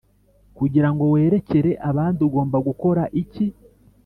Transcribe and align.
Kugira 0.57 0.89
ngo 0.93 1.03
werekere 1.13 1.71
abandi 1.89 2.19
ugomba 2.27 2.57
gukora 2.67 3.03
iki 3.21 3.45